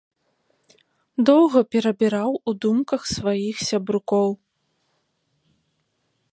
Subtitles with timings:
[1.29, 4.29] Доўга перабіраў у думках сваіх сябрукоў.